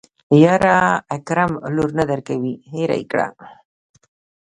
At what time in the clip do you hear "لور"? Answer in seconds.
1.75-1.89